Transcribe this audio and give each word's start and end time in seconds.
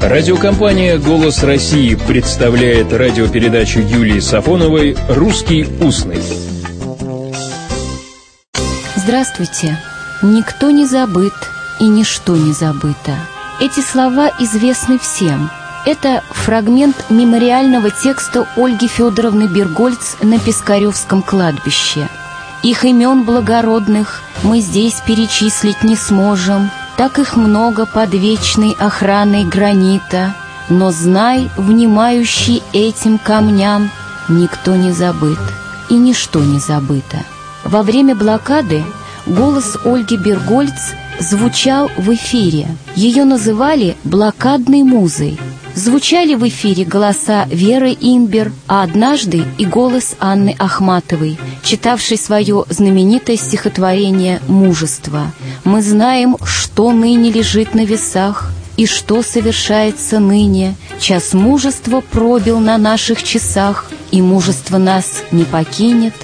Радиокомпания 0.00 0.96
«Голос 0.96 1.42
России» 1.42 1.96
представляет 1.96 2.92
радиопередачу 2.92 3.80
Юлии 3.80 4.20
Сафоновой 4.20 4.96
«Русский 5.08 5.66
устный». 5.80 6.22
Здравствуйте. 8.94 9.76
Никто 10.22 10.70
не 10.70 10.86
забыт 10.86 11.32
и 11.80 11.84
ничто 11.84 12.36
не 12.36 12.52
забыто. 12.52 13.16
Эти 13.60 13.80
слова 13.80 14.30
известны 14.38 15.00
всем. 15.00 15.50
Это 15.84 16.22
фрагмент 16.30 17.10
мемориального 17.10 17.90
текста 17.90 18.46
Ольги 18.56 18.86
Федоровны 18.86 19.48
Бергольц 19.48 20.14
на 20.22 20.38
Пискаревском 20.38 21.22
кладбище. 21.22 22.08
Их 22.62 22.84
имен 22.84 23.24
благородных 23.24 24.22
мы 24.44 24.60
здесь 24.60 25.02
перечислить 25.06 25.82
не 25.82 25.96
сможем, 25.96 26.70
так 26.98 27.20
их 27.20 27.36
много 27.36 27.86
под 27.86 28.12
вечной 28.12 28.72
охраной 28.72 29.44
гранита, 29.44 30.34
но 30.68 30.90
знай, 30.90 31.48
внимающий 31.56 32.60
этим 32.72 33.18
камням, 33.18 33.88
никто 34.28 34.74
не 34.74 34.90
забыт 34.90 35.38
и 35.88 35.94
ничто 35.94 36.40
не 36.40 36.58
забыто. 36.58 37.18
Во 37.64 37.82
время 37.84 38.16
блокады 38.16 38.82
голос 39.26 39.78
Ольги 39.84 40.16
Бергольц 40.16 40.92
звучал 41.20 41.88
в 41.96 42.12
эфире. 42.14 42.66
Ее 42.96 43.24
называли 43.24 43.96
«блокадной 44.02 44.82
музой». 44.82 45.38
Звучали 45.78 46.34
в 46.34 46.44
эфире 46.48 46.84
голоса 46.84 47.46
Веры 47.52 47.96
Инбер, 48.00 48.50
а 48.66 48.82
однажды 48.82 49.44
и 49.58 49.64
голос 49.64 50.16
Анны 50.18 50.56
Ахматовой, 50.58 51.38
читавшей 51.62 52.18
свое 52.18 52.64
знаменитое 52.68 53.36
стихотворение 53.36 54.40
«Мужество». 54.48 55.30
«Мы 55.62 55.80
знаем, 55.80 56.36
что 56.44 56.90
ныне 56.90 57.30
лежит 57.30 57.74
на 57.74 57.84
весах, 57.84 58.50
и 58.76 58.86
что 58.86 59.22
совершается 59.22 60.18
ныне. 60.18 60.74
Час 60.98 61.32
мужества 61.32 62.00
пробил 62.00 62.58
на 62.58 62.76
наших 62.76 63.22
часах, 63.22 63.86
и 64.10 64.22
мужество 64.22 64.78
нас 64.78 65.22
не 65.30 65.44
покинет. 65.44 66.14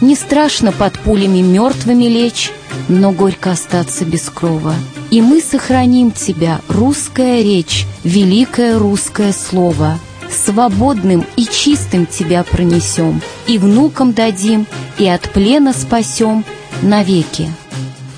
Не 0.00 0.14
страшно 0.14 0.72
под 0.72 0.98
пулями 0.98 1.40
мертвыми 1.40 2.04
лечь, 2.04 2.50
но 2.88 3.12
горько 3.12 3.52
остаться 3.52 4.04
без 4.04 4.28
крова. 4.30 4.74
И 5.10 5.22
мы 5.22 5.40
сохраним 5.40 6.10
тебя, 6.10 6.60
русская 6.68 7.42
речь, 7.42 7.86
великое 8.04 8.78
русское 8.78 9.32
слово. 9.32 9.98
Свободным 10.30 11.24
и 11.36 11.46
чистым 11.46 12.04
тебя 12.06 12.44
пронесем, 12.44 13.22
и 13.46 13.58
внукам 13.58 14.12
дадим, 14.12 14.66
и 14.98 15.08
от 15.08 15.22
плена 15.30 15.72
спасем 15.72 16.44
навеки. 16.82 17.50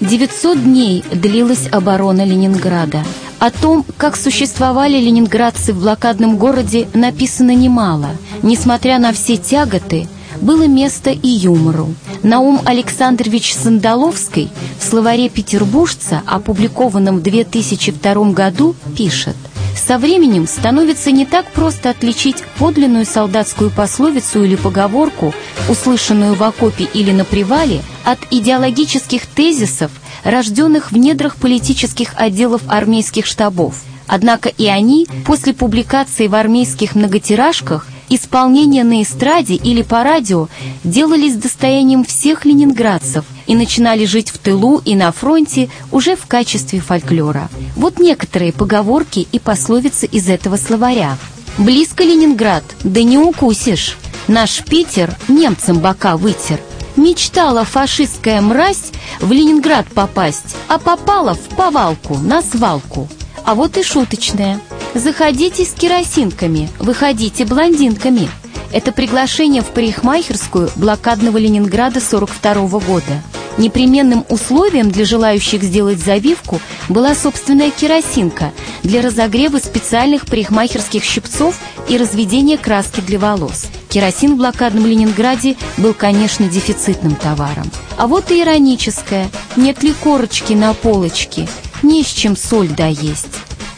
900 0.00 0.64
дней 0.64 1.04
длилась 1.12 1.68
оборона 1.70 2.24
Ленинграда. 2.24 3.04
О 3.40 3.50
том, 3.50 3.86
как 3.96 4.16
существовали 4.16 5.00
ленинградцы 5.00 5.72
в 5.72 5.80
блокадном 5.80 6.36
городе, 6.36 6.88
написано 6.92 7.54
немало. 7.54 8.10
Несмотря 8.42 8.98
на 8.98 9.14
все 9.14 9.38
тяготы, 9.38 10.06
было 10.42 10.66
место 10.66 11.08
и 11.08 11.26
юмору. 11.26 11.94
Наум 12.22 12.60
Александрович 12.66 13.54
Сандаловский 13.54 14.50
в 14.78 14.84
словаре 14.84 15.30
петербуржца, 15.30 16.22
опубликованном 16.26 17.18
в 17.18 17.22
2002 17.22 18.32
году, 18.32 18.74
пишет 18.94 19.36
«Со 19.74 19.96
временем 19.96 20.46
становится 20.46 21.10
не 21.10 21.24
так 21.24 21.50
просто 21.52 21.88
отличить 21.88 22.44
подлинную 22.58 23.06
солдатскую 23.06 23.70
пословицу 23.70 24.44
или 24.44 24.56
поговорку, 24.56 25.32
услышанную 25.66 26.34
в 26.34 26.42
окопе 26.42 26.86
или 26.92 27.10
на 27.10 27.24
привале, 27.24 27.80
от 28.04 28.18
идеологических 28.30 29.24
тезисов, 29.24 29.90
рожденных 30.24 30.92
в 30.92 30.96
недрах 30.96 31.36
политических 31.36 32.12
отделов 32.16 32.62
армейских 32.66 33.26
штабов. 33.26 33.82
Однако 34.06 34.48
и 34.48 34.66
они, 34.66 35.06
после 35.24 35.54
публикации 35.54 36.26
в 36.26 36.34
армейских 36.34 36.96
многотиражках, 36.96 37.86
исполнения 38.08 38.82
на 38.82 39.02
эстраде 39.02 39.54
или 39.54 39.82
по 39.82 40.02
радио 40.02 40.48
делались 40.82 41.36
достоянием 41.36 42.04
всех 42.04 42.44
ленинградцев 42.44 43.24
и 43.46 43.54
начинали 43.54 44.04
жить 44.04 44.30
в 44.30 44.38
тылу 44.38 44.82
и 44.84 44.94
на 44.96 45.12
фронте 45.12 45.70
уже 45.92 46.16
в 46.16 46.26
качестве 46.26 46.80
фольклора. 46.80 47.48
Вот 47.76 48.00
некоторые 48.00 48.52
поговорки 48.52 49.26
и 49.30 49.38
пословицы 49.38 50.06
из 50.06 50.28
этого 50.28 50.56
словаря. 50.56 51.16
«Близко 51.56 52.02
Ленинград, 52.04 52.64
да 52.82 53.02
не 53.02 53.18
укусишь. 53.18 53.96
Наш 54.28 54.62
Питер 54.64 55.16
немцам 55.28 55.78
бока 55.78 56.16
вытер. 56.16 56.60
Мечтала 57.00 57.64
фашистская 57.64 58.42
мразь 58.42 58.92
в 59.20 59.32
Ленинград 59.32 59.86
попасть, 59.86 60.54
а 60.68 60.78
попала 60.78 61.32
в 61.32 61.56
повалку, 61.56 62.18
на 62.18 62.42
свалку. 62.42 63.08
А 63.42 63.54
вот 63.54 63.78
и 63.78 63.82
шуточная. 63.82 64.60
Заходите 64.92 65.64
с 65.64 65.72
керосинками, 65.72 66.68
выходите 66.78 67.46
блондинками. 67.46 68.28
Это 68.70 68.92
приглашение 68.92 69.62
в 69.62 69.68
парикмахерскую 69.68 70.70
блокадного 70.76 71.38
Ленинграда 71.38 72.02
42 72.02 72.66
-го 72.66 72.84
года. 72.84 73.22
Непременным 73.56 74.26
условием 74.28 74.90
для 74.90 75.06
желающих 75.06 75.62
сделать 75.62 76.00
завивку 76.00 76.60
была 76.90 77.14
собственная 77.14 77.70
керосинка 77.70 78.52
для 78.82 79.00
разогрева 79.00 79.56
специальных 79.56 80.26
парикмахерских 80.26 81.02
щипцов 81.02 81.58
и 81.88 81.96
разведения 81.96 82.58
краски 82.58 83.00
для 83.00 83.18
волос. 83.18 83.69
Керосин 83.90 84.34
в 84.34 84.36
блокадном 84.36 84.86
Ленинграде 84.86 85.56
был, 85.76 85.94
конечно, 85.94 86.48
дефицитным 86.48 87.16
товаром. 87.16 87.68
А 87.98 88.06
вот 88.06 88.30
и 88.30 88.40
ироническое. 88.40 89.28
Нет 89.56 89.82
ли 89.82 89.92
корочки 89.92 90.52
на 90.52 90.72
полочке? 90.74 91.48
Не 91.82 92.04
с 92.04 92.06
чем 92.06 92.36
соль 92.36 92.68
доесть. 92.68 93.26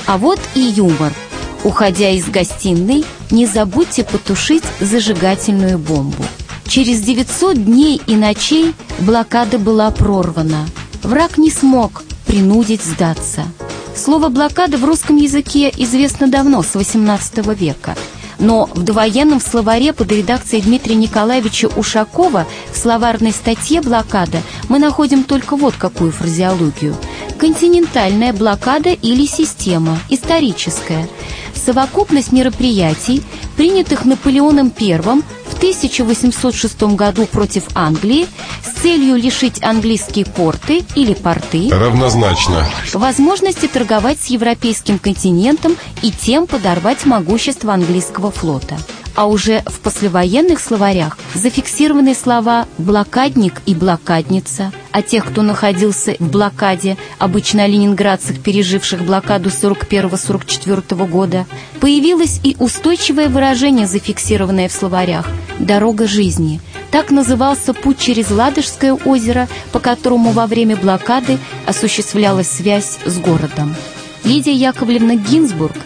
А 0.07 0.19
вот 0.19 0.39
и 0.55 0.61
юмор. 0.61 1.13
Уходя 1.65 2.11
из 2.11 2.27
гостиной, 2.27 3.05
не 3.31 3.47
забудьте 3.47 4.05
потушить 4.05 4.65
зажигательную 4.81 5.79
бомбу. 5.79 6.25
Через 6.69 7.01
900 7.01 7.65
дней 7.65 8.01
и 8.07 8.15
ночей 8.15 8.75
блокада 8.99 9.59
была 9.59 9.91
прорвана. 9.91 10.67
Враг 11.03 11.39
не 11.39 11.51
смог 11.51 12.05
принудить 12.27 12.83
сдаться. 12.83 13.45
Слово 13.95 14.29
«блокада» 14.29 14.79
в 14.79 14.85
русском 14.85 15.17
языке 15.17 15.73
известно 15.77 16.27
давно, 16.27 16.63
с 16.63 16.75
XVIII 16.75 17.55
века. 17.55 17.95
Но 18.43 18.69
в 18.75 18.83
довоенном 18.83 19.41
словаре 19.41 19.93
под 19.93 20.11
редакцией 20.11 20.63
Дмитрия 20.63 20.97
Николаевича 20.97 21.69
Ушакова 21.77 22.45
в 22.73 22.77
словарной 22.77 23.31
статье 23.31 23.81
«Блокада» 23.81 24.39
мы 24.69 24.81
находим 24.81 25.23
только 25.23 25.55
вот 25.55 25.77
какую 25.77 26.11
фразеологию. 26.11 26.97
Континентальная 27.39 28.33
блокада 28.33 28.91
или 28.91 29.27
система, 29.27 29.97
историческая. 30.09 31.09
Совокупность 31.55 32.33
мероприятий, 32.33 33.23
принятых 33.57 34.05
Наполеоном 34.05 34.73
I 34.77 35.23
1806 35.63 36.83
году 36.97 37.25
против 37.25 37.63
Англии 37.77 38.27
с 38.65 38.81
целью 38.81 39.15
лишить 39.15 39.63
английские 39.63 40.25
порты 40.25 40.83
или 40.97 41.15
порты 41.15 41.69
равнозначно 41.71 42.67
возможности 42.95 43.69
торговать 43.69 44.19
с 44.21 44.27
европейским 44.27 44.99
континентом 44.99 45.77
и 46.03 46.11
тем 46.11 46.49
подорвать 46.49 47.07
могущество 47.07 47.75
английского 47.75 48.33
флота. 48.33 48.77
А 49.15 49.27
уже 49.27 49.63
в 49.67 49.81
послевоенных 49.81 50.59
словарях 50.59 51.19
зафиксированы 51.35 52.15
слова 52.15 52.67
«блокадник» 52.79 53.61
и 53.67 53.75
«блокадница», 53.75 54.73
а 54.91 55.03
тех, 55.03 55.27
кто 55.27 55.43
находился 55.43 56.17
в 56.19 56.31
блокаде, 56.31 56.97
обычно 57.19 57.65
о 57.65 57.67
ленинградцах, 57.67 58.41
переживших 58.41 59.03
блокаду 59.03 59.51
41-44 59.51 61.09
года, 61.09 61.47
появилось 61.81 62.41
и 62.43 62.57
устойчивое 62.59 63.29
выражение, 63.29 63.87
зафиксированное 63.87 64.69
в 64.69 64.73
словарях 64.73 65.29
«дорога 65.59 66.07
жизни». 66.07 66.61
Так 66.91 67.11
назывался 67.11 67.73
путь 67.73 67.99
через 67.99 68.31
Ладожское 68.31 68.93
озеро, 68.93 69.49
по 69.73 69.79
которому 69.79 70.33
во 70.33 70.47
время 70.47 70.77
блокады 70.77 71.39
осуществлялась 71.67 72.49
связь 72.49 72.99
с 73.07 73.19
городом. 73.19 73.75
Лидия 74.25 74.53
Яковлевна 74.53 75.17
Гинзбург 75.17 75.77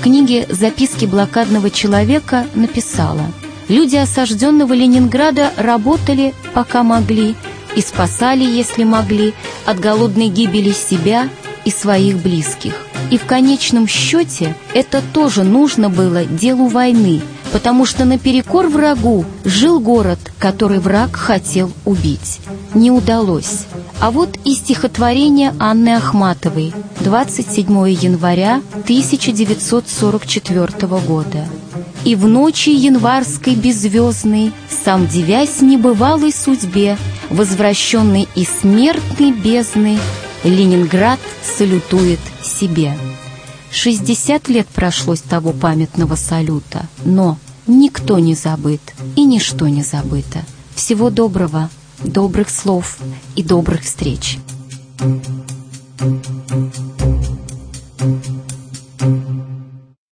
в 0.00 0.02
книге 0.02 0.46
«Записки 0.48 1.04
блокадного 1.04 1.68
человека» 1.68 2.46
написала 2.54 3.20
«Люди 3.68 3.96
осажденного 3.96 4.72
Ленинграда 4.72 5.52
работали, 5.58 6.32
пока 6.54 6.82
могли, 6.82 7.34
и 7.76 7.82
спасали, 7.82 8.42
если 8.42 8.84
могли, 8.84 9.34
от 9.66 9.78
голодной 9.78 10.28
гибели 10.28 10.72
себя 10.72 11.28
и 11.66 11.70
своих 11.70 12.16
близких. 12.16 12.72
И 13.10 13.18
в 13.18 13.26
конечном 13.26 13.86
счете 13.86 14.56
это 14.72 15.02
тоже 15.12 15.44
нужно 15.44 15.90
было 15.90 16.24
делу 16.24 16.68
войны, 16.68 17.20
потому 17.52 17.84
что 17.86 18.04
наперекор 18.04 18.68
врагу 18.68 19.24
жил 19.44 19.80
город, 19.80 20.18
который 20.38 20.78
враг 20.78 21.16
хотел 21.16 21.72
убить. 21.84 22.40
Не 22.74 22.90
удалось. 22.90 23.66
А 24.00 24.10
вот 24.10 24.38
и 24.44 24.54
стихотворение 24.54 25.54
Анны 25.58 25.96
Ахматовой 25.96 26.72
27 27.00 27.66
января 27.90 28.62
1944 28.84 30.68
года. 31.06 31.46
«И 32.04 32.14
в 32.14 32.26
ночи 32.26 32.70
январской 32.70 33.54
беззвездной, 33.54 34.52
сам 34.84 35.06
девясь 35.06 35.60
небывалой 35.60 36.32
судьбе, 36.32 36.96
возвращенный 37.28 38.26
из 38.34 38.48
смертной 38.60 39.32
бездны, 39.32 39.98
Ленинград 40.44 41.20
салютует 41.42 42.20
себе». 42.42 42.94
60 43.70 44.48
лет 44.48 44.66
прошло 44.68 45.14
с 45.14 45.20
того 45.20 45.52
памятного 45.52 46.16
салюта, 46.16 46.86
но 47.04 47.38
никто 47.66 48.18
не 48.18 48.34
забыт 48.34 48.80
и 49.16 49.24
ничто 49.24 49.68
не 49.68 49.82
забыто. 49.82 50.44
Всего 50.74 51.10
доброго, 51.10 51.70
добрых 52.02 52.50
слов 52.50 52.98
и 53.36 53.42
добрых 53.42 53.82
встреч. 53.82 54.38
Thank 59.00 59.26
you. 59.26 59.29